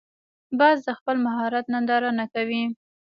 [0.59, 2.63] باز د خپل مهارت ننداره نه کوي